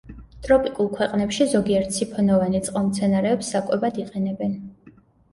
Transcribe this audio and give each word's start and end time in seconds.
ტროპიკულ 0.45 0.87
ქვეყნებში 0.93 1.45
ზოგიერთ 1.51 1.91
სიფონოვანი 1.99 2.61
წყალმცენარეებს 2.69 3.51
საკვებად 3.57 4.01
იყენებენ. 4.05 4.57